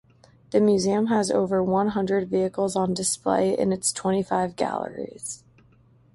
[0.49, 5.43] The museum has over one-hundred vehicles on display in its twenty-five galleries.